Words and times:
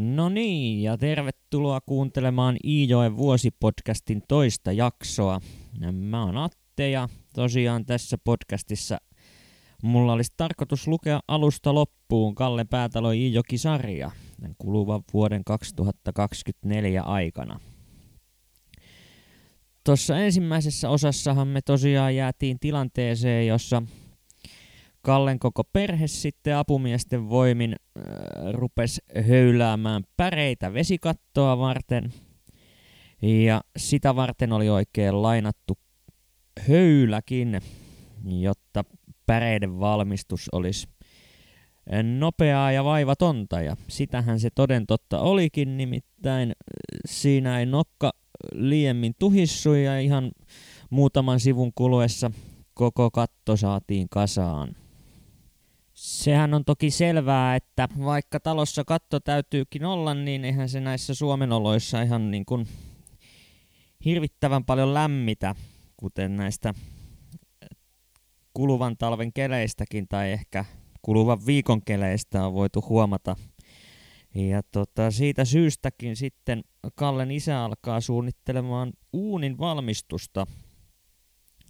No 0.00 0.28
niin, 0.28 0.82
ja 0.82 0.98
tervetuloa 0.98 1.80
kuuntelemaan 1.80 2.56
Iijoen 2.64 3.16
vuosipodcastin 3.16 4.22
toista 4.28 4.72
jaksoa. 4.72 5.40
Mä 5.92 6.24
oon 6.24 6.36
Atte 6.36 6.90
ja 6.90 7.08
tosiaan 7.34 7.86
tässä 7.86 8.18
podcastissa 8.24 8.98
mulla 9.82 10.12
olisi 10.12 10.32
tarkoitus 10.36 10.88
lukea 10.88 11.20
alusta 11.28 11.74
loppuun 11.74 12.34
Kalle 12.34 12.64
Päätalo 12.64 13.10
Iijoki-sarja 13.10 14.10
kuluvan 14.58 15.02
vuoden 15.12 15.44
2024 15.44 17.02
aikana. 17.02 17.60
Tuossa 19.84 20.18
ensimmäisessä 20.18 20.90
osassahan 20.90 21.48
me 21.48 21.62
tosiaan 21.62 22.16
jäätiin 22.16 22.58
tilanteeseen, 22.60 23.46
jossa 23.46 23.82
Kallen 25.02 25.38
koko 25.38 25.64
perhe 25.64 26.06
sitten 26.06 26.56
apumiesten 26.56 27.28
voimin 27.28 27.76
äh, 27.98 28.04
rupes 28.52 29.02
höyläämään 29.28 30.04
päreitä 30.16 30.72
vesikattoa 30.72 31.58
varten. 31.58 32.12
Ja 33.22 33.60
sitä 33.76 34.16
varten 34.16 34.52
oli 34.52 34.68
oikein 34.68 35.22
lainattu 35.22 35.78
höyläkin, 36.68 37.60
jotta 38.24 38.84
päreiden 39.26 39.80
valmistus 39.80 40.48
olisi 40.52 40.88
nopeaa 42.18 42.72
ja 42.72 42.84
vaivatonta. 42.84 43.60
Ja 43.60 43.76
sitähän 43.88 44.40
se 44.40 44.48
toden 44.54 44.86
totta 44.86 45.20
olikin, 45.20 45.76
nimittäin 45.76 46.52
siinä 47.06 47.58
ei 47.58 47.66
nokka 47.66 48.12
liiemmin 48.52 49.14
tuhissu 49.18 49.74
ja 49.74 50.00
ihan 50.00 50.32
muutaman 50.90 51.40
sivun 51.40 51.72
kuluessa 51.74 52.30
koko 52.74 53.10
katto 53.10 53.56
saatiin 53.56 54.08
kasaan. 54.10 54.76
Sehän 56.00 56.54
on 56.54 56.64
toki 56.64 56.90
selvää, 56.90 57.56
että 57.56 57.88
vaikka 58.04 58.40
talossa 58.40 58.84
katto 58.84 59.20
täytyykin 59.20 59.84
olla, 59.84 60.14
niin 60.14 60.44
eihän 60.44 60.68
se 60.68 60.80
näissä 60.80 61.14
Suomen 61.14 61.52
oloissa 61.52 62.02
ihan 62.02 62.30
niin 62.30 62.44
kuin 62.44 62.68
hirvittävän 64.04 64.64
paljon 64.64 64.94
lämmitä, 64.94 65.54
kuten 65.96 66.36
näistä 66.36 66.74
kuluvan 68.54 68.96
talven 68.96 69.32
keleistäkin 69.32 70.08
tai 70.08 70.32
ehkä 70.32 70.64
kuluvan 71.02 71.46
viikon 71.46 71.82
keleistä 71.82 72.46
on 72.46 72.54
voitu 72.54 72.84
huomata. 72.88 73.36
Ja 74.34 74.62
tota, 74.62 75.10
siitä 75.10 75.44
syystäkin 75.44 76.16
sitten 76.16 76.64
Kallen 76.94 77.30
isä 77.30 77.64
alkaa 77.64 78.00
suunnittelemaan 78.00 78.92
uunin 79.12 79.58
valmistusta 79.58 80.46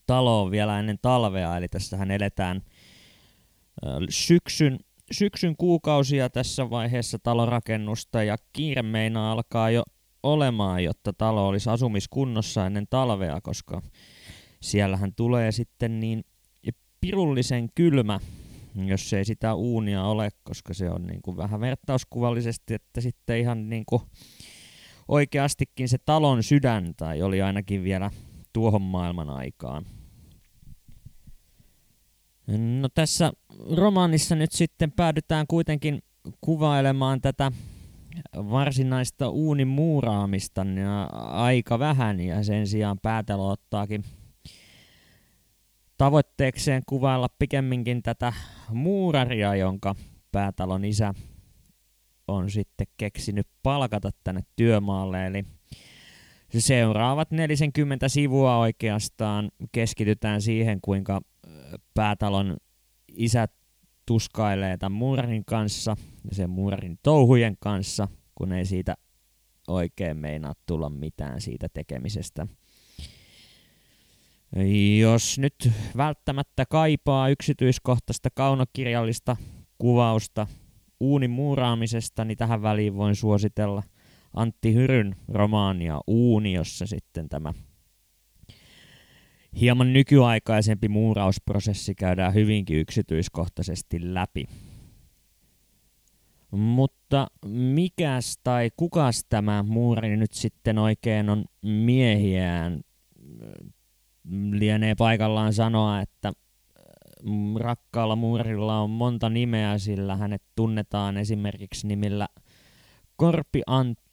taloon 0.06 0.50
vielä 0.50 0.78
ennen 0.78 0.98
talvea, 1.02 1.56
eli 1.56 1.68
tässähän 1.68 2.10
eletään– 2.10 2.62
syksyn, 4.11 4.78
syksyn 5.12 5.56
kuukausia 5.56 6.31
tässä 6.31 6.70
vaiheessa 6.70 7.19
talorakennusta 7.23 8.23
ja 8.23 8.36
kiire 8.53 8.83
meinaa 8.83 9.33
alkaa 9.33 9.70
jo 9.70 9.83
olemaan, 10.23 10.84
jotta 10.84 11.12
talo 11.12 11.48
olisi 11.48 11.70
asumiskunnossa 11.70 12.67
ennen 12.67 12.86
talvea, 12.91 13.41
koska 13.41 13.83
siellähän 14.61 15.12
tulee 15.17 15.53
sitten 15.53 16.01
niin 16.01 16.25
pirullisen 17.01 17.69
kylmä, 17.75 18.20
jos 18.86 19.12
ei 19.12 19.25
sitä 19.25 19.55
uunia 19.55 20.05
ole, 20.05 20.28
koska 20.42 20.75
se 20.75 20.91
on 20.91 21.03
niin 21.03 21.23
kuin 21.23 21.36
vähän 21.36 21.61
vertauskuvallisesti, 21.61 22.75
että 22.75 23.01
sitten 23.01 23.39
ihan 23.39 23.70
niin 23.70 23.84
kuin 23.86 24.03
oikeastikin 25.08 25.89
se 25.89 25.98
talon 26.05 26.42
sydän, 26.42 26.95
tai 26.97 27.23
oli 27.23 27.42
ainakin 27.42 27.84
vielä 27.84 28.11
tuohon 28.53 28.83
maailman 28.83 29.31
aikaan. 29.31 29.86
No 32.58 32.88
tässä 32.94 33.32
romaanissa 33.76 34.34
nyt 34.34 34.52
sitten 34.52 34.92
päädytään 34.92 35.46
kuitenkin 35.46 36.02
kuvailemaan 36.40 37.20
tätä 37.20 37.52
varsinaista 38.36 39.28
uunin 39.28 39.68
muuraamista 39.68 40.66
ja 40.84 41.04
aika 41.30 41.78
vähän 41.78 42.20
ja 42.20 42.44
sen 42.44 42.66
sijaan 42.66 42.98
päätalo 42.98 43.48
ottaakin 43.48 44.04
tavoitteekseen 45.96 46.83
kuvailla 46.89 47.28
pikemminkin 47.39 48.02
tätä 48.02 48.33
muuraria, 48.68 49.55
jonka 49.55 49.94
päätalon 50.33 50.84
isä 50.84 51.14
on 52.28 52.50
sitten 52.50 52.86
keksinyt 52.96 53.46
palkata 53.62 54.10
tänne 54.24 54.40
työmaalle. 54.56 55.27
Eli 55.27 55.44
seuraavat 56.58 57.30
40 57.30 58.08
sivua 58.08 58.58
oikeastaan 58.58 59.50
keskitytään 59.72 60.42
siihen, 60.42 60.80
kuinka 60.80 61.20
päätalon 61.94 62.56
isä 63.08 63.48
tuskailee 64.06 64.77
tämän 64.77 64.98
muurarin 64.98 65.44
kanssa 65.44 65.96
ja 66.30 66.34
sen 66.34 66.50
muurarin 66.50 66.98
touhujen 67.02 67.56
kanssa, 67.60 68.08
kun 68.34 68.52
ei 68.52 68.64
siitä 68.64 68.94
oikein 69.68 70.16
meinaa 70.16 70.55
tulla 70.66 70.90
mitään 70.90 71.40
siitä 71.40 71.68
tekemisestä. 71.74 72.46
Jos 75.00 75.39
nyt 75.39 75.70
välttämättä 75.96 76.66
kaipaa 76.66 77.28
yksityiskohtaista 77.28 78.28
kaunokirjallista 78.34 79.36
kuvausta 79.78 80.46
uunin 81.00 81.30
muuraamisesta, 81.30 82.24
niin 82.24 82.39
tähän 82.39 82.62
väliin 82.62 82.96
voin 82.96 83.16
suositella 83.16 83.83
Antti 84.35 84.74
Hyryn 84.74 85.17
romaania 85.29 86.01
Uuni, 86.07 86.52
jossa 86.52 86.86
sitten 86.86 87.29
tämä 87.29 87.52
hieman 89.61 89.92
nykyaikaisempi 89.92 90.89
muurausprosessi 90.89 91.95
käydään 91.95 92.35
hyvinkin 92.35 92.79
yksityiskohtaisesti 92.79 94.14
läpi. 94.14 94.45
Mutta 96.51 97.27
mikäs 97.46 98.39
tai 98.45 98.70
kukas 98.77 99.24
tämä 99.29 99.63
muurari 99.63 100.17
nyt 100.17 100.33
sitten 100.33 100.79
oikein 100.79 101.29
on 101.29 101.45
miehiään? 101.63 102.80
Lienee 104.52 104.95
paikallaan 104.95 105.52
sanoa, 105.52 106.01
että 106.01 106.33
rakkaalla 107.57 108.17
muurilla 108.17 108.80
on 108.80 108.90
monta 108.90 109.30
nimeä, 109.30 109.79
sillä 109.79 110.17
hänet 110.17 110.42
tunnetaan 110.57 111.17
esimerkiksi 111.17 111.86
nimillä 111.86 112.29
Korpi 113.17 113.63
Antti, 113.67 114.09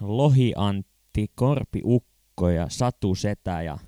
Lohi 0.00 0.52
Antti, 0.56 1.26
Korpi 1.34 1.80
Ukko 1.84 2.50
ja 2.50 2.66
Satu 2.68 3.14
Setä 3.14 3.62
ja 3.62 3.78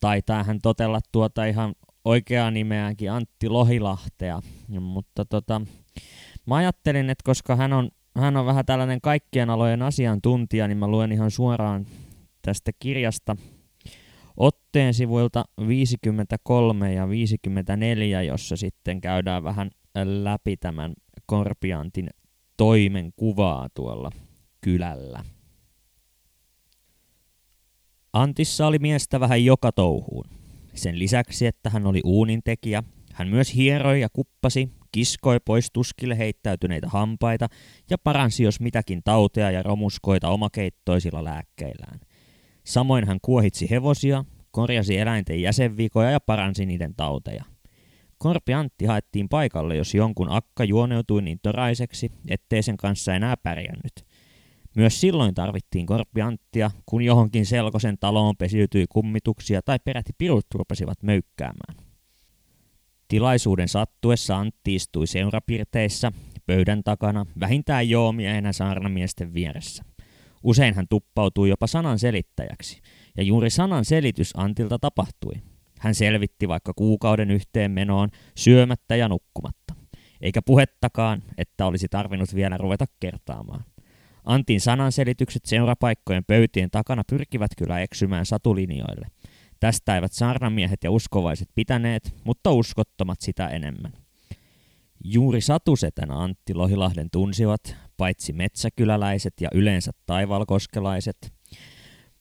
taitaa 0.00 0.44
hän 0.44 0.58
totella 0.62 1.00
tuota 1.12 1.44
ihan 1.44 1.74
oikeaa 2.04 2.50
nimeäänkin 2.50 3.12
Antti 3.12 3.48
Lohilahtea. 3.48 4.40
Mutta 4.80 5.24
tota, 5.24 5.60
mä 6.46 6.56
ajattelin, 6.56 7.10
että 7.10 7.22
koska 7.24 7.56
hän 7.56 7.72
on, 7.72 7.90
hän 8.16 8.36
on 8.36 8.46
vähän 8.46 8.66
tällainen 8.66 9.00
kaikkien 9.00 9.50
alojen 9.50 9.82
asiantuntija, 9.82 10.68
niin 10.68 10.78
mä 10.78 10.88
luen 10.88 11.12
ihan 11.12 11.30
suoraan 11.30 11.86
tästä 12.42 12.70
kirjasta 12.78 13.36
otteen 14.36 14.94
sivuilta 14.94 15.44
53 15.68 16.92
ja 16.92 17.08
54, 17.08 18.22
jossa 18.22 18.56
sitten 18.56 19.00
käydään 19.00 19.44
vähän 19.44 19.70
läpi 20.04 20.56
tämän 20.56 20.94
Korpiantin 21.26 22.10
toimenkuvaa 22.56 23.68
tuolla 23.74 24.10
kylällä. 24.64 25.24
Antissa 28.12 28.66
oli 28.66 28.78
miestä 28.78 29.20
vähän 29.20 29.44
joka 29.44 29.72
touhuun. 29.72 30.24
Sen 30.74 30.98
lisäksi, 30.98 31.46
että 31.46 31.70
hän 31.70 31.86
oli 31.86 32.00
uunintekijä, 32.04 32.82
hän 33.12 33.28
myös 33.28 33.54
hieroi 33.54 34.00
ja 34.00 34.08
kuppasi, 34.08 34.72
kiskoi 34.92 35.40
pois 35.44 35.70
tuskille 35.72 36.18
heittäytyneitä 36.18 36.88
hampaita 36.88 37.48
ja 37.90 37.98
paransi 37.98 38.42
jos 38.42 38.60
mitäkin 38.60 39.02
tauteja 39.04 39.50
ja 39.50 39.62
romuskoita 39.62 40.28
omakeittoisilla 40.28 41.24
lääkkeillään. 41.24 42.00
Samoin 42.64 43.06
hän 43.06 43.18
kuohitsi 43.22 43.70
hevosia, 43.70 44.24
korjasi 44.50 44.98
eläinten 44.98 45.42
jäsenvikoja 45.42 46.10
ja 46.10 46.20
paransi 46.20 46.66
niiden 46.66 46.94
tauteja. 46.94 47.44
Korpi 48.18 48.54
Antti 48.54 48.84
haettiin 48.84 49.28
paikalle, 49.28 49.76
jos 49.76 49.94
jonkun 49.94 50.30
akka 50.30 50.64
juoneutui 50.64 51.22
niin 51.22 51.38
toraiseksi, 51.42 52.12
ettei 52.28 52.62
sen 52.62 52.76
kanssa 52.76 53.14
enää 53.14 53.36
pärjännyt– 53.36 53.92
myös 54.76 55.00
silloin 55.00 55.34
tarvittiin 55.34 55.86
korppianttia, 55.86 56.70
kun 56.86 57.02
johonkin 57.02 57.46
selkosen 57.46 57.98
taloon 58.00 58.36
pesiytyi 58.36 58.86
kummituksia 58.88 59.62
tai 59.62 59.78
peräti 59.84 60.12
pirut 60.18 60.46
rupesivat 60.54 61.02
möykkäämään. 61.02 61.84
Tilaisuuden 63.08 63.68
sattuessa 63.68 64.38
Antti 64.38 64.74
istui 64.74 65.06
seurapirteissä, 65.06 66.12
pöydän 66.46 66.84
takana, 66.84 67.26
vähintään 67.40 67.88
joomiehenä 67.88 68.52
saarnamiesten 68.52 69.34
vieressä. 69.34 69.84
Usein 70.42 70.74
hän 70.74 70.86
tuppautui 70.90 71.48
jopa 71.48 71.66
sanan 71.66 71.98
selittäjäksi, 71.98 72.80
ja 73.16 73.22
juuri 73.22 73.50
sanan 73.50 73.84
selitys 73.84 74.32
Antilta 74.36 74.78
tapahtui. 74.78 75.32
Hän 75.78 75.94
selvitti 75.94 76.48
vaikka 76.48 76.72
kuukauden 76.76 77.30
yhteen 77.30 77.70
menoon 77.70 78.08
syömättä 78.36 78.96
ja 78.96 79.08
nukkumatta, 79.08 79.74
eikä 80.20 80.42
puhettakaan, 80.42 81.22
että 81.38 81.66
olisi 81.66 81.88
tarvinnut 81.88 82.34
vielä 82.34 82.56
ruveta 82.56 82.84
kertaamaan. 83.00 83.64
Antin 84.24 84.60
sananselitykset 84.60 85.44
seurapaikkojen 85.44 86.24
pöytien 86.24 86.70
takana 86.70 87.02
pyrkivät 87.10 87.50
kyllä 87.58 87.80
eksymään 87.80 88.26
satulinjoille. 88.26 89.06
Tästä 89.60 89.94
eivät 89.94 90.12
saarnamiehet 90.12 90.84
ja 90.84 90.90
uskovaiset 90.90 91.48
pitäneet, 91.54 92.14
mutta 92.24 92.52
uskottomat 92.52 93.20
sitä 93.20 93.48
enemmän. 93.48 93.92
Juuri 95.04 95.40
satusetänä 95.40 96.14
Antti 96.14 96.54
Lohilahden 96.54 97.10
tunsivat, 97.10 97.76
paitsi 97.96 98.32
metsäkyläläiset 98.32 99.34
ja 99.40 99.48
yleensä 99.54 99.90
taivalkoskelaiset, 100.06 101.32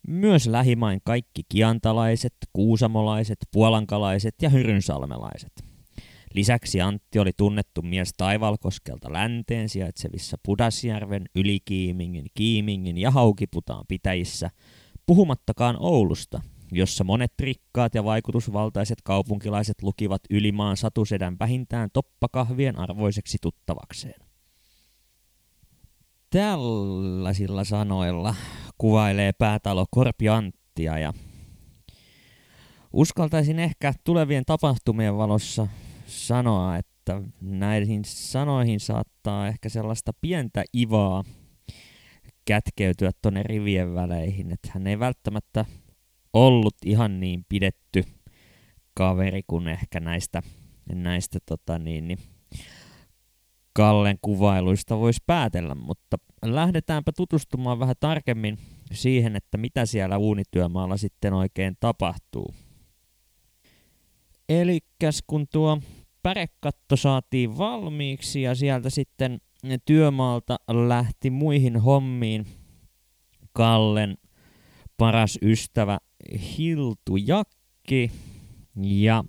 myös 0.07 0.47
lähimain 0.47 1.01
kaikki 1.03 1.41
kiantalaiset, 1.49 2.33
kuusamolaiset, 2.53 3.37
puolankalaiset 3.51 4.35
ja 4.41 4.49
hyrynsalmelaiset. 4.49 5.72
Lisäksi 6.33 6.81
Antti 6.81 7.19
oli 7.19 7.31
tunnettu 7.37 7.81
mies 7.81 8.13
Taivalkoskelta 8.17 9.13
länteen 9.13 9.69
sijaitsevissa 9.69 10.37
Pudasjärven, 10.45 11.25
Ylikiimingin, 11.35 12.25
Kiimingin 12.33 12.97
ja 12.97 13.11
Haukiputaan 13.11 13.85
pitäjissä, 13.87 14.49
puhumattakaan 15.05 15.75
Oulusta, 15.79 16.41
jossa 16.71 17.03
monet 17.03 17.33
rikkaat 17.39 17.95
ja 17.95 18.03
vaikutusvaltaiset 18.03 18.97
kaupunkilaiset 19.03 19.81
lukivat 19.81 20.21
ylimaan 20.29 20.77
satusedän 20.77 21.35
vähintään 21.39 21.89
toppakahvien 21.93 22.79
arvoiseksi 22.79 23.37
tuttavakseen. 23.41 24.19
Tällaisilla 26.29 27.63
sanoilla 27.63 28.35
kuvailee 28.77 29.31
päätalo 29.31 29.85
Korpi 29.91 30.29
Anttia 30.29 30.97
ja 30.97 31.13
uskaltaisin 32.93 33.59
ehkä 33.59 33.93
tulevien 34.03 34.43
tapahtumien 34.45 35.17
valossa 35.17 35.67
sanoa, 36.05 36.77
että 36.77 37.21
näihin 37.41 38.05
sanoihin 38.05 38.79
saattaa 38.79 39.47
ehkä 39.47 39.69
sellaista 39.69 40.11
pientä 40.21 40.63
ivaa 40.77 41.23
kätkeytyä 42.45 43.11
tuonne 43.21 43.43
rivien 43.43 43.95
väleihin, 43.95 44.51
että 44.51 44.69
hän 44.73 44.87
ei 44.87 44.99
välttämättä 44.99 45.65
ollut 46.33 46.75
ihan 46.85 47.19
niin 47.19 47.45
pidetty 47.49 48.03
kaveri 48.93 49.41
kuin 49.47 49.67
ehkä 49.67 49.99
näistä, 49.99 50.41
näistä 50.93 51.39
tota 51.45 51.79
niin, 51.79 52.07
niin 52.07 52.19
Kallen 53.73 54.17
kuvailuista 54.21 54.99
voisi 54.99 55.23
päätellä, 55.25 55.75
mutta 55.75 56.17
lähdetäänpä 56.45 57.11
tutustumaan 57.17 57.79
vähän 57.79 57.95
tarkemmin 57.99 58.57
siihen, 58.91 59.35
että 59.35 59.57
mitä 59.57 59.85
siellä 59.85 60.17
uunityömaalla 60.17 60.97
sitten 60.97 61.33
oikein 61.33 61.77
tapahtuu. 61.79 62.53
Eli 64.61 64.79
kun 65.27 65.47
tuo 65.47 65.79
pärekatto 66.23 66.95
saatiin 66.95 67.57
valmiiksi 67.57 68.41
ja 68.41 68.55
sieltä 68.55 68.89
sitten 68.89 69.41
työmaalta 69.85 70.59
lähti 70.67 71.29
muihin 71.29 71.77
hommiin 71.77 72.45
Kallen 73.53 74.17
paras 74.97 75.39
ystävä 75.41 75.97
Hiltu 76.57 77.17
Jakki 77.17 78.11
ja 78.81 79.23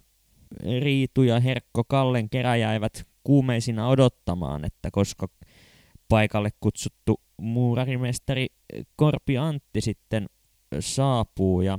Riitu 0.81 1.23
ja 1.23 1.41
Herkko 1.41 1.85
Kallen 1.85 2.31
kerä 2.31 2.57
jäivät 2.57 3.07
kuumeisina 3.23 3.89
odottamaan, 3.89 4.65
että 4.65 4.91
koska 4.93 5.29
paikalle 6.09 6.51
kutsuttu 6.61 7.21
muurarimestari 7.41 8.47
Korpi 8.97 9.39
Antti 9.39 9.81
sitten 9.81 10.27
saapuu 10.81 11.61
ja 11.61 11.79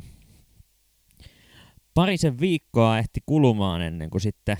parisen 1.96 2.40
viikkoa 2.40 2.98
ehti 2.98 3.20
kulumaan 3.26 3.82
ennen 3.82 4.10
kuin 4.10 4.22
sitten 4.22 4.58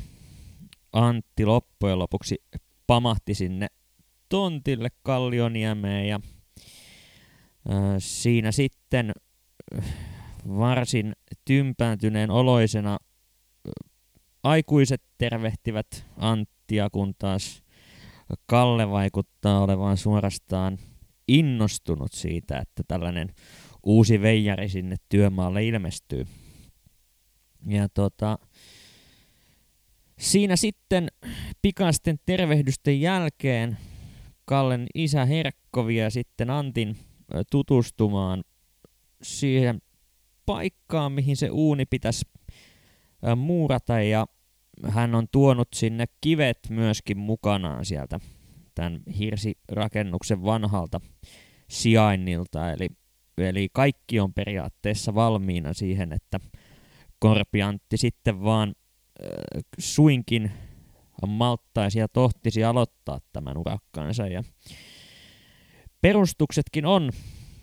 Antti 0.94 1.46
loppujen 1.46 2.00
lopuksi 2.00 2.44
pamahti 2.88 3.34
sinne 3.34 3.68
tontille 4.30 4.90
Kallioniemeen 5.04 6.08
ja 6.08 6.20
siinä 7.98 8.52
sitten 8.52 9.12
varsin 10.48 11.16
tympääntyneen 11.46 12.32
oloisena 12.32 12.98
aikuiset 14.44 15.02
tervehtivät 15.18 16.06
Anttia, 16.18 16.90
kun 16.90 17.14
taas 17.20 17.64
Kalle 18.46 18.90
vaikuttaa 18.90 19.64
olevan 19.64 19.98
suorastaan 19.98 20.78
innostunut 21.28 22.14
siitä, 22.14 22.58
että 22.58 22.84
tällainen 22.88 23.34
uusi 23.84 24.22
veijari 24.22 24.70
sinne 24.70 24.96
työmaalle 25.10 25.66
ilmestyy. 25.66 26.28
Ja 27.66 27.90
tota, 27.90 28.40
siinä 30.20 30.56
sitten 30.56 31.08
pikaisten 31.62 32.20
tervehdysten 32.26 33.02
jälkeen 33.02 33.78
Kallen 34.46 34.88
isä 34.96 35.26
Herkko 35.26 35.88
vie 35.88 36.10
sitten 36.10 36.50
Antin 36.50 36.98
tutustumaan 37.52 38.44
siihen 39.22 39.82
paikkaan, 40.46 41.12
mihin 41.12 41.38
se 41.38 41.50
uuni 41.50 41.86
pitäisi 41.86 42.26
muurata 43.36 44.02
ja 44.02 44.28
hän 44.84 45.16
on 45.16 45.28
tuonut 45.32 45.68
sinne 45.76 46.06
kivet 46.22 46.60
myöskin 46.70 47.18
mukanaan 47.18 47.86
sieltä 47.86 48.20
tämän 48.76 49.02
hirsirakennuksen 49.20 50.44
vanhalta 50.44 51.02
sijainnilta. 51.70 52.72
Eli, 52.72 52.88
eli 53.38 53.70
kaikki 53.74 54.20
on 54.20 54.34
periaatteessa 54.34 55.16
valmiina 55.16 55.74
siihen, 55.74 56.14
että 56.14 56.40
Korpiantti 57.20 57.98
sitten 57.98 58.44
vaan 58.44 58.76
äh, 59.24 59.64
suinkin 59.80 60.52
malttaisi 61.28 62.00
ja 62.00 62.08
tohtisi 62.08 62.64
aloittaa 62.64 63.20
tämän 63.34 63.58
urakkaansa. 63.58 64.28
Ja 64.28 64.44
perustuksetkin 66.02 66.86
on 66.86 67.12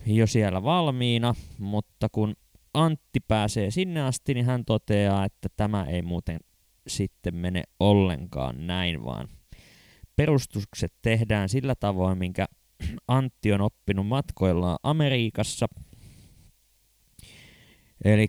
jo 0.07 0.27
siellä 0.27 0.63
valmiina, 0.63 1.35
mutta 1.59 2.09
kun 2.13 2.35
Antti 2.75 3.21
pääsee 3.29 3.71
sinne 3.71 4.03
asti, 4.03 4.35
niin 4.35 4.47
hän 4.47 4.65
toteaa, 4.65 5.25
että 5.25 5.49
tämä 5.57 5.85
ei 5.85 6.03
muuten 6.03 6.39
sitten 6.87 7.35
mene 7.35 7.63
ollenkaan 7.81 8.67
näin, 8.67 9.05
vaan 9.05 9.29
perustukset 10.17 10.93
tehdään 11.03 11.49
sillä 11.49 11.75
tavoin, 11.75 12.19
minkä 12.19 12.47
Antti 13.09 13.53
on 13.53 13.61
oppinut 13.61 14.07
matkoillaan 14.07 14.79
Amerikassa. 14.83 15.67
Eli 18.05 18.27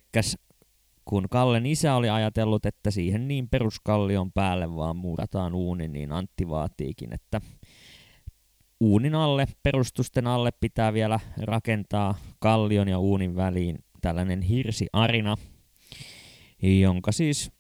kun 1.05 1.29
Kallen 1.29 1.65
isä 1.65 1.95
oli 1.95 2.09
ajatellut, 2.09 2.65
että 2.65 2.91
siihen 2.91 3.27
niin 3.27 3.50
peruskallion 3.50 4.31
päälle 4.31 4.75
vaan 4.75 4.95
muurataan 4.95 5.55
uuni, 5.55 5.88
niin 5.88 6.11
Antti 6.11 6.50
vaatiikin, 6.50 7.13
että 7.13 7.41
uunin 8.79 9.15
alle, 9.15 9.47
perustusten 9.63 10.27
alle 10.27 10.51
pitää 10.51 10.94
vielä 10.94 11.19
rakentaa 11.41 12.15
kallion 12.39 12.88
ja 12.88 13.00
uunin 13.00 13.35
väliin 13.35 13.79
tällainen 14.01 14.41
hirsiarina, 14.41 15.38
jonka 16.61 17.11
siis 17.11 17.51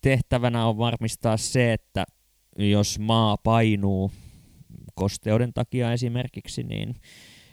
tehtävänä 0.00 0.66
on 0.66 0.78
varmistaa 0.78 1.36
se, 1.36 1.72
että 1.72 2.04
jos 2.58 2.98
maa 2.98 3.36
painuu 3.36 4.12
kosteuden 4.94 5.52
takia 5.52 5.92
esimerkiksi, 5.92 6.62
niin 6.62 6.94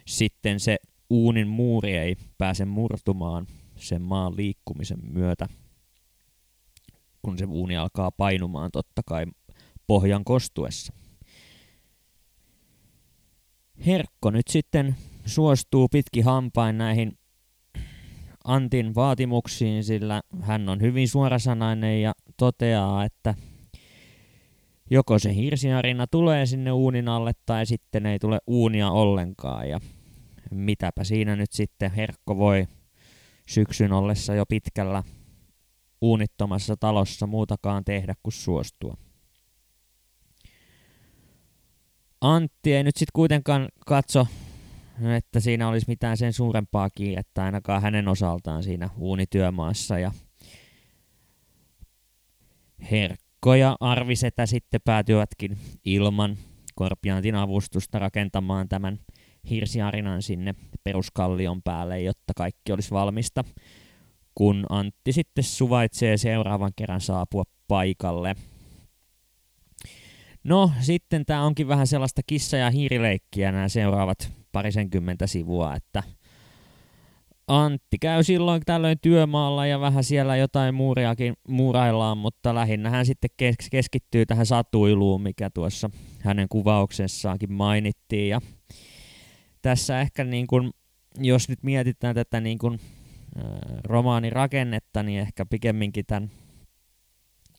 sitten 0.08 0.60
se 0.60 0.78
uunin 1.10 1.48
muuri 1.48 1.98
ei 1.98 2.16
pääse 2.38 2.66
murtumaan 2.66 3.48
sen 3.80 4.02
maan 4.02 4.36
liikkumisen 4.36 5.00
myötä, 5.04 5.48
kun 7.22 7.38
se 7.38 7.46
uuni 7.46 7.78
alkaa 7.78 8.12
painumaan 8.12 8.72
totta 8.72 9.02
kai 9.06 9.26
pohjan 9.88 10.24
kostuessa. 10.24 10.94
Herkko 13.86 14.32
nyt 14.32 14.48
sitten 14.50 14.96
suostuu 15.26 15.88
pitki 15.88 16.22
hampain 16.22 16.78
näihin 16.78 17.18
Antin 18.44 18.96
vaatimuksiin, 18.96 19.84
sillä 19.84 20.22
hän 20.42 20.70
on 20.70 20.82
hyvin 20.82 21.08
suorasanainen 21.08 22.02
ja 22.02 22.14
toteaa, 22.38 23.06
että 23.06 23.36
joko 24.92 25.20
se 25.20 25.36
hirsiarina 25.36 26.08
tulee 26.08 26.46
sinne 26.46 26.72
uunin 26.72 27.08
alle 27.08 27.32
tai 27.46 27.66
sitten 27.66 28.06
ei 28.06 28.20
tule 28.20 28.40
uunia 28.48 28.90
ollenkaan. 28.90 29.70
Ja 29.70 29.80
mitäpä 30.52 31.04
siinä 31.04 31.36
nyt 31.36 31.52
sitten 31.52 31.92
Herkko 31.92 32.38
voi 32.38 32.68
syksyn 33.50 33.94
ollessa 33.94 34.34
jo 34.34 34.46
pitkällä 34.46 35.04
uunittomassa 36.02 36.78
talossa 36.78 37.28
muutakaan 37.28 37.86
tehdä 37.86 38.14
kuin 38.24 38.34
suostua. 38.34 38.98
Antti 42.22 42.74
ei 42.74 42.84
nyt 42.84 42.98
sitten 42.98 43.14
kuitenkaan 43.14 43.68
katso, 43.86 44.28
että 45.18 45.40
siinä 45.40 45.68
olisi 45.68 45.86
mitään 45.88 46.18
sen 46.18 46.34
suurempaa 46.34 46.90
kiirettä 46.90 47.44
ainakaan 47.44 47.82
hänen 47.82 48.08
osaltaan 48.08 48.64
siinä 48.64 48.90
uunityömaassa. 48.98 50.00
Ja 50.00 50.12
Herkko 52.92 53.56
ja 53.56 53.78
Arvisetä 53.80 54.46
sitten 54.46 54.82
päätyvätkin 54.86 55.58
ilman 55.86 56.38
Korpiantin 56.76 57.36
avustusta 57.36 58.00
rakentamaan 58.00 58.70
tämän 58.70 59.00
hirsiarinan 59.50 60.22
sinne 60.22 60.56
peruskallion 60.84 61.62
päälle, 61.62 62.02
jotta 62.02 62.34
kaikki 62.36 62.72
olisi 62.72 62.92
valmista, 62.92 63.44
kun 64.36 64.66
Antti 64.70 65.14
sitten 65.14 65.44
suvaitsee 65.44 66.18
seuraavan 66.18 66.72
kerran 66.76 67.02
saapua 67.02 67.44
paikalle. 67.68 68.36
No, 70.44 70.72
sitten 70.80 71.26
tämä 71.26 71.46
onkin 71.46 71.68
vähän 71.68 71.88
sellaista 71.88 72.22
kissa- 72.28 72.58
ja 72.58 72.70
hiirileikkiä 72.70 73.52
nämä 73.52 73.68
seuraavat 73.70 74.32
parisenkymmentä 74.52 75.28
sivua, 75.28 75.76
että 75.76 76.04
Antti 77.48 77.98
käy 78.02 78.24
silloin 78.24 78.62
tällöin 78.66 78.98
työmaalla 79.02 79.66
ja 79.66 79.80
vähän 79.80 80.04
siellä 80.04 80.36
jotain 80.36 80.76
muuriakin 80.76 81.34
muuraillaan, 81.48 82.18
mutta 82.18 82.56
lähinnä 82.56 82.90
hän 82.90 83.06
sitten 83.06 83.30
keskittyy 83.72 84.26
tähän 84.26 84.46
satuiluun, 84.46 85.22
mikä 85.22 85.50
tuossa 85.50 85.90
hänen 86.20 86.48
kuvauksessaankin 86.50 87.54
mainittiin. 87.54 88.30
Ja 88.30 88.42
tässä 89.62 90.02
ehkä 90.02 90.24
niin 90.24 90.48
kuin, 90.48 90.72
jos 91.18 91.50
nyt 91.50 91.64
mietitään 91.64 92.16
tätä 92.16 92.42
niin 92.42 92.58
kuin, 92.58 92.80
romaanin 93.84 94.32
rakennetta, 94.32 95.04
niin 95.04 95.20
ehkä 95.20 95.46
pikemminkin 95.46 96.06
tämän 96.06 96.32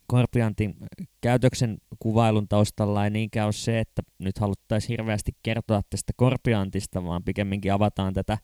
Korpiantin 0.07 0.75
käytöksen 1.21 1.79
kuvailun 1.99 2.49
taustalla 2.49 3.05
ei 3.05 3.11
niinkään 3.11 3.47
ole 3.47 3.53
se, 3.53 3.81
että 3.81 4.03
nyt 4.19 4.39
haluttaisiin 4.39 4.89
hirveästi 4.89 5.33
kertoa 5.43 5.81
tästä 5.91 6.13
Korpiantista, 6.17 7.05
vaan 7.05 7.25
pikemminkin 7.25 7.73
avataan 7.73 8.15
tätä 8.15 8.39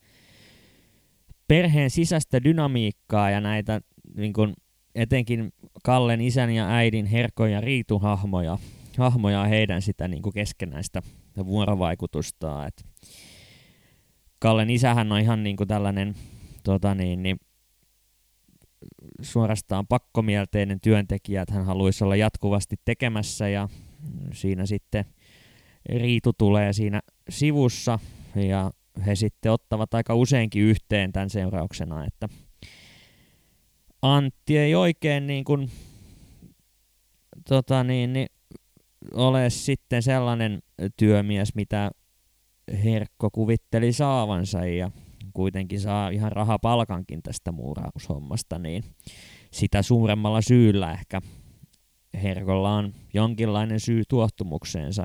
perheen 1.47 1.89
sisäistä 1.89 2.43
dynamiikkaa 2.43 3.29
ja 3.29 3.41
näitä 3.41 3.81
niin 4.15 4.33
kuin, 4.33 4.53
etenkin 4.95 5.53
Kallen 5.83 6.21
isän 6.21 6.49
ja 6.49 6.69
äidin 6.69 7.05
herkoja 7.05 7.51
ja 7.51 7.61
riituhahmoja 7.61 8.57
hahmoja 8.97 9.43
heidän 9.43 9.81
sitä 9.81 10.07
niin 10.07 10.21
kuin 10.21 10.33
keskenäistä 10.33 11.01
vuorovaikutusta. 11.45 12.67
Et 12.67 12.85
Kallen 14.39 14.69
isähän 14.69 15.11
on 15.11 15.19
ihan 15.19 15.43
niin 15.43 15.55
kuin 15.55 15.67
tällainen 15.67 16.15
tota 16.63 16.95
niin, 16.95 17.23
niin, 17.23 17.39
suorastaan 19.21 19.87
pakkomielteinen 19.87 20.79
työntekijä, 20.79 21.41
että 21.41 21.53
hän 21.53 21.65
haluaisi 21.65 22.03
olla 22.03 22.15
jatkuvasti 22.15 22.75
tekemässä 22.85 23.49
ja 23.49 23.69
siinä 24.33 24.65
sitten 24.65 25.05
Riitu 25.89 26.33
tulee 26.33 26.73
siinä 26.73 27.01
sivussa 27.29 27.99
ja 28.35 28.71
he 29.05 29.15
sitten 29.15 29.51
ottavat 29.51 29.93
aika 29.93 30.15
useinkin 30.15 30.63
yhteen 30.63 31.11
tämän 31.11 31.29
seurauksena, 31.29 32.05
että 32.05 32.29
Antti 34.01 34.57
ei 34.57 34.75
oikein 34.75 35.27
niin 35.27 35.43
kuin, 35.43 35.71
tota 37.49 37.83
niin, 37.83 38.13
niin, 38.13 38.27
ole 39.13 39.49
sitten 39.49 40.03
sellainen 40.03 40.59
työmies, 40.97 41.55
mitä 41.55 41.91
Herkko 42.83 43.29
kuvitteli 43.29 43.93
saavansa 43.93 44.65
ja 44.65 44.91
kuitenkin 45.33 45.79
saa 45.79 46.09
ihan 46.09 46.31
rahapalkankin 46.31 47.23
tästä 47.23 47.51
muuraushommasta, 47.51 48.59
niin 48.59 48.83
sitä 49.51 49.81
suuremmalla 49.81 50.41
syyllä 50.41 50.91
ehkä 50.91 51.21
Herkolla 52.23 52.75
on 52.75 52.93
jonkinlainen 53.13 53.79
syy 53.79 54.03
tuottumukseensa. 54.09 55.03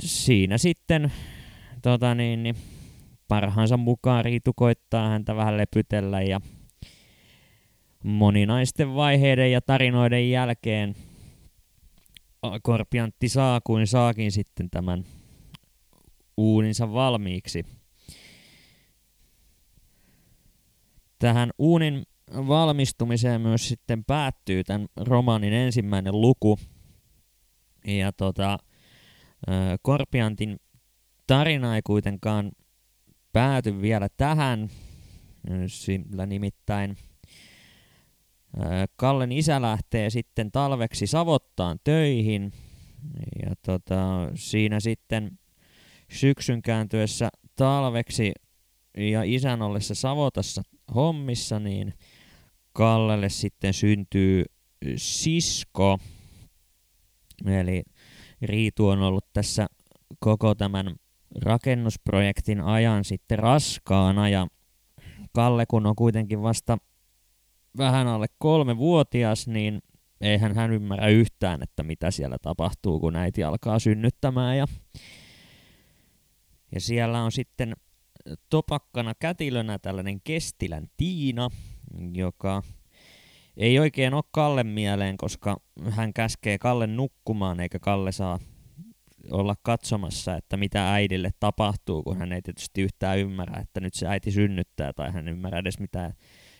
siinä 0.00 0.58
sitten 0.58 1.12
tota 1.82 2.14
niin, 2.14 2.42
niin 2.42 2.56
parhaansa 3.28 3.76
mukaan 3.76 4.24
Riitu 4.24 4.52
koittaa 4.56 5.08
häntä 5.08 5.36
vähän 5.36 5.56
lepytellä 5.56 6.22
ja 6.22 6.40
moninaisten 8.04 8.94
vaiheiden 8.94 9.52
ja 9.52 9.60
tarinoiden 9.60 10.30
jälkeen 10.30 10.94
Korpiantti 12.62 13.28
saa 13.28 13.60
kuin 13.64 13.86
saakin 13.86 14.32
sitten 14.32 14.70
tämän 14.70 15.04
uuninsa 16.38 16.92
valmiiksi. 16.92 17.64
Tähän 21.18 21.50
uunin 21.58 22.02
valmistumiseen 22.32 23.40
myös 23.40 23.68
sitten 23.68 24.04
päättyy 24.04 24.64
tämän 24.64 24.86
romaanin 24.96 25.52
ensimmäinen 25.52 26.20
luku. 26.20 26.58
Ja 27.86 28.12
tota, 28.12 28.58
Korpiantin 29.82 30.56
tarina 31.26 31.76
ei 31.76 31.82
kuitenkaan 31.82 32.52
pääty 33.32 33.80
vielä 33.80 34.08
tähän, 34.16 34.68
sillä 35.66 36.26
nimittäin 36.26 36.96
Kallen 38.96 39.32
isä 39.32 39.62
lähtee 39.62 40.10
sitten 40.10 40.52
talveksi 40.52 41.06
Savottaan 41.06 41.78
töihin 41.84 42.52
ja 43.42 43.54
tota, 43.62 44.30
siinä 44.34 44.80
sitten 44.80 45.38
syksyn 46.10 46.62
kääntyessä 46.62 47.28
talveksi 47.56 48.32
ja 48.98 49.22
isän 49.22 49.62
ollessa 49.62 49.94
Savotassa 49.94 50.62
hommissa, 50.94 51.58
niin 51.58 51.94
Kallelle 52.72 53.28
sitten 53.28 53.74
syntyy 53.74 54.44
sisko. 54.96 55.98
Eli 57.46 57.82
Riitu 58.42 58.88
on 58.88 59.02
ollut 59.02 59.26
tässä 59.32 59.66
koko 60.20 60.54
tämän 60.54 60.96
rakennusprojektin 61.42 62.60
ajan 62.60 63.04
sitten 63.04 63.38
raskaana 63.38 64.28
ja 64.28 64.46
Kalle 65.32 65.66
kun 65.66 65.86
on 65.86 65.96
kuitenkin 65.96 66.42
vasta 66.42 66.78
vähän 67.76 68.08
alle 68.08 68.26
kolme 68.38 68.76
vuotias, 68.76 69.48
niin 69.48 69.82
eihän 70.20 70.54
hän 70.54 70.72
ymmärrä 70.72 71.08
yhtään, 71.08 71.62
että 71.62 71.82
mitä 71.82 72.10
siellä 72.10 72.36
tapahtuu, 72.42 73.00
kun 73.00 73.16
äiti 73.16 73.44
alkaa 73.44 73.78
synnyttämään. 73.78 74.58
Ja, 74.58 74.66
ja 76.74 76.80
siellä 76.80 77.22
on 77.22 77.32
sitten 77.32 77.76
topakkana 78.50 79.14
kätilönä 79.14 79.78
tällainen 79.78 80.20
Kestilän 80.24 80.86
Tiina, 80.96 81.48
joka 82.14 82.62
ei 83.56 83.78
oikein 83.78 84.14
ole 84.14 84.22
Kalle 84.30 84.64
mieleen, 84.64 85.16
koska 85.16 85.56
hän 85.90 86.12
käskee 86.12 86.58
Kalle 86.58 86.86
nukkumaan, 86.86 87.60
eikä 87.60 87.78
Kalle 87.78 88.12
saa 88.12 88.38
olla 89.30 89.54
katsomassa, 89.62 90.36
että 90.36 90.56
mitä 90.56 90.92
äidille 90.92 91.30
tapahtuu, 91.40 92.02
kun 92.02 92.18
hän 92.18 92.32
ei 92.32 92.42
tietysti 92.42 92.82
yhtään 92.82 93.18
ymmärrä, 93.18 93.60
että 93.60 93.80
nyt 93.80 93.94
se 93.94 94.06
äiti 94.06 94.30
synnyttää, 94.30 94.92
tai 94.92 95.12
hän 95.12 95.28
ymmärrä 95.28 95.58
edes 95.58 95.78
mitä 95.78 96.12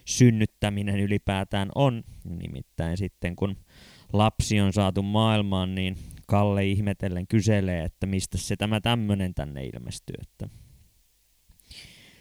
synnyttäminen 0.05 1.00
ylipäätään 1.00 1.69
on. 1.75 2.03
Nimittäin 2.25 2.97
sitten 2.97 3.37
kun 3.37 3.57
lapsi 4.12 4.61
on 4.61 4.73
saatu 4.73 5.03
maailmaan, 5.03 5.75
niin 5.75 5.97
Kalle 6.31 6.67
ihmetellen 6.67 7.27
kyselee, 7.27 7.85
että 7.85 8.07
mistä 8.07 8.39
se 8.39 8.57
tämä 8.57 8.81
tämmöinen 8.81 9.35
tänne 9.35 9.65
ilmestyy. 9.65 10.15
Että 10.23 10.49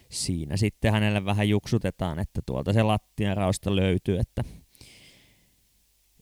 siinä 0.09 0.57
sitten 0.57 0.91
hänelle 0.91 1.25
vähän 1.25 1.49
juksutetaan, 1.49 2.19
että 2.19 2.41
tuolta 2.45 2.73
se 2.73 2.83
lattianrausta 2.83 3.75
löytyy, 3.75 4.17
että 4.17 4.43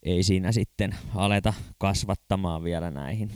ei 0.04 0.24
siinä 0.24 0.52
sitten 0.52 0.96
aleta 1.16 1.54
kasvattamaan 1.78 2.64
vielä 2.64 2.92
näihin 2.92 3.32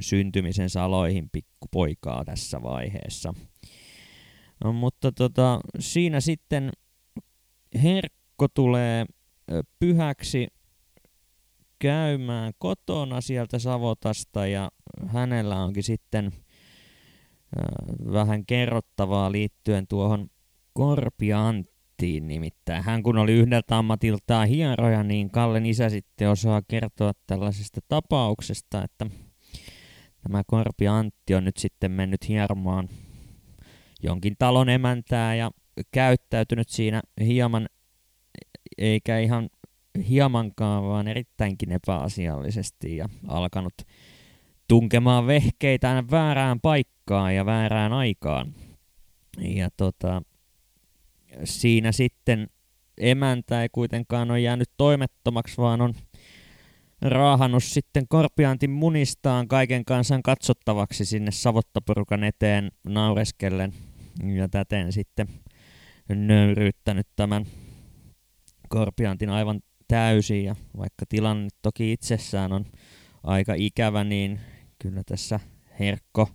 syntymisen 0.00 0.70
saloihin 0.70 1.30
pikkupoikaa 1.30 2.24
tässä 2.24 2.62
vaiheessa. 2.62 3.34
No, 4.64 4.72
mutta 4.72 5.12
tota, 5.12 5.60
siinä 5.78 6.20
sitten 6.20 6.72
Herkko 7.82 8.48
tulee 8.48 9.06
pyhäksi 9.78 10.46
käymään 11.78 12.52
kotona 12.58 13.20
sieltä 13.20 13.58
Savotasta 13.58 14.46
ja 14.46 14.70
hänellä 15.06 15.64
onkin 15.64 15.82
sitten 15.82 16.32
vähän 18.12 18.46
kerrottavaa 18.46 19.32
liittyen 19.32 19.86
tuohon 19.86 20.30
Korpianttiin 20.72 22.28
nimittäin. 22.28 22.84
Hän 22.84 23.02
kun 23.02 23.18
oli 23.18 23.32
yhdeltä 23.32 23.78
ammatiltaan 23.78 24.48
hieroja, 24.48 25.02
niin 25.02 25.30
Kallen 25.30 25.66
isä 25.66 25.88
sitten 25.88 26.30
osaa 26.30 26.62
kertoa 26.68 27.12
tällaisesta 27.26 27.80
tapauksesta, 27.88 28.84
että 28.84 29.06
tämä 30.22 30.42
Korpi 30.46 30.88
Antti 30.88 31.34
on 31.34 31.44
nyt 31.44 31.56
sitten 31.56 31.90
mennyt 31.90 32.28
hieromaan 32.28 32.88
jonkin 34.02 34.36
talon 34.38 34.68
emäntää 34.68 35.34
ja 35.34 35.50
käyttäytynyt 35.92 36.68
siinä 36.68 37.02
hieman, 37.20 37.68
eikä 38.78 39.18
ihan 39.18 39.48
hiemankaan, 40.00 40.84
vaan 40.84 41.08
erittäinkin 41.08 41.72
epäasiallisesti 41.72 42.96
ja 42.96 43.08
alkanut 43.28 43.74
tunkemaan 44.68 45.26
vehkeitä 45.26 46.04
väärään 46.10 46.60
paikkaan 46.60 47.34
ja 47.34 47.46
väärään 47.46 47.92
aikaan. 47.92 48.54
Ja 49.38 49.68
tota, 49.76 50.22
siinä 51.44 51.92
sitten 51.92 52.46
emäntä 52.98 53.62
ei 53.62 53.68
kuitenkaan 53.72 54.30
ole 54.30 54.40
jäänyt 54.40 54.70
toimettomaksi, 54.76 55.56
vaan 55.56 55.80
on 55.80 55.94
raahannut 57.02 57.64
sitten 57.64 58.08
Korpiantin 58.08 58.70
munistaan 58.70 59.48
kaiken 59.48 59.84
kansan 59.84 60.22
katsottavaksi 60.22 61.04
sinne 61.04 61.30
Savottaporukan 61.30 62.24
eteen 62.24 62.70
naureskellen 62.84 63.72
ja 64.34 64.48
täten 64.48 64.92
sitten 64.92 65.28
nöyryyttänyt 66.08 67.06
tämän 67.16 67.44
Korpiantin 68.68 69.30
aivan 69.30 69.60
täysin 69.88 70.44
ja 70.44 70.56
vaikka 70.76 71.06
tilanne 71.08 71.48
toki 71.62 71.92
itsessään 71.92 72.52
on 72.52 72.66
aika 73.24 73.54
ikävä, 73.54 74.04
niin 74.04 74.40
kyllä 74.78 75.02
tässä 75.06 75.40
Herkko 75.80 76.28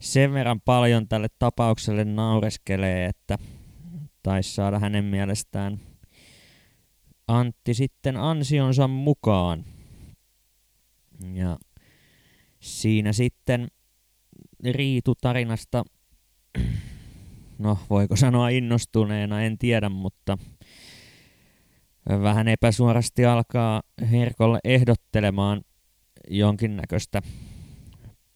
sen 0.00 0.32
verran 0.32 0.60
paljon 0.60 1.08
tälle 1.08 1.28
tapaukselle 1.38 2.04
naureskelee, 2.04 3.06
että 3.06 3.38
taisi 4.22 4.54
saada 4.54 4.78
hänen 4.78 5.04
mielestään 5.04 5.80
Antti 7.30 7.74
sitten 7.74 8.16
ansionsa 8.16 8.88
mukaan. 8.88 9.64
Ja 11.34 11.58
siinä 12.60 13.12
sitten 13.12 13.68
Riitu 14.64 15.14
tarinasta 15.20 15.84
no 17.58 17.78
voiko 17.90 18.16
sanoa 18.16 18.48
innostuneena, 18.48 19.42
en 19.42 19.58
tiedä, 19.58 19.88
mutta 19.88 20.38
vähän 22.22 22.48
epäsuorasti 22.48 23.26
alkaa 23.26 23.82
Herkolle 24.10 24.58
ehdottelemaan 24.64 25.62
jonkinnäköistä 26.28 27.22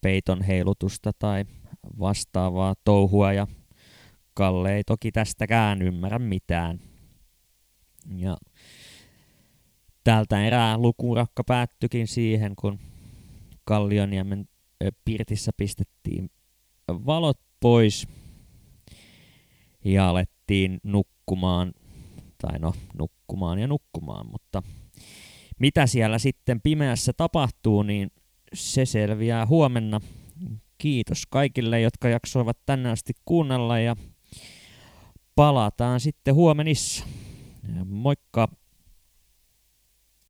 peiton 0.01 0.41
heilutusta 0.41 1.11
tai 1.19 1.45
vastaavaa 1.99 2.73
touhua 2.83 3.33
ja 3.33 3.47
Kalle 4.33 4.75
ei 4.75 4.83
toki 4.83 5.11
tästäkään 5.11 5.81
ymmärrä 5.81 6.19
mitään. 6.19 6.79
Ja 8.15 8.37
tältä 10.03 10.45
erää 10.45 10.77
lukurakka 10.77 11.43
päättyikin 11.43 12.07
siihen, 12.07 12.55
kun 12.55 12.79
Kallioniemen 13.65 14.47
pirtissä 15.05 15.51
pistettiin 15.57 16.29
valot 16.87 17.39
pois 17.59 18.07
ja 19.85 20.09
alettiin 20.09 20.79
nukkumaan, 20.83 21.71
tai 22.47 22.59
no 22.59 22.73
nukkumaan 22.99 23.59
ja 23.59 23.67
nukkumaan, 23.67 24.25
mutta 24.31 24.63
mitä 25.59 25.87
siellä 25.87 26.19
sitten 26.19 26.61
pimeässä 26.61 27.13
tapahtuu, 27.17 27.83
niin 27.83 28.11
se 28.53 28.85
selviää 28.85 29.45
huomenna. 29.45 30.01
Kiitos 30.77 31.23
kaikille, 31.29 31.81
jotka 31.81 32.09
jaksoivat 32.09 32.57
tänne 32.65 32.91
asti 32.91 33.13
kuunnella 33.25 33.79
ja 33.79 33.95
palataan 35.35 35.99
sitten 35.99 36.35
huomenissa. 36.35 37.05
Moikka! 37.85 38.47